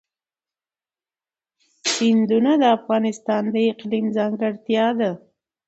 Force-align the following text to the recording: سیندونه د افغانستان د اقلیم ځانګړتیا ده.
سیندونه 1.93 2.51
د 2.61 2.63
افغانستان 2.77 3.43
د 3.53 3.55
اقلیم 3.71 4.05
ځانګړتیا 4.17 4.87
ده. 4.99 5.11